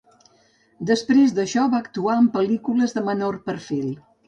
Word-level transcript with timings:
Després 0.91 1.35
d'això, 1.41 1.67
va 1.75 1.83
actuar 1.85 2.17
en 2.23 2.31
pel·lícules 2.39 2.99
de 2.99 3.07
menor 3.13 3.41
perfil. 3.53 3.89